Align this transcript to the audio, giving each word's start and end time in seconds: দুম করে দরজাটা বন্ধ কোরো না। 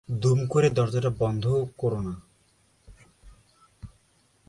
দুম 0.09 0.39
করে 0.45 0.69
দরজাটা 0.69 1.11
বন্ধ 1.19 1.65
কোরো 1.77 1.99
না। 2.01 2.13